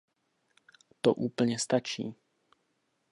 [1.01, 2.15] To úplně stačí.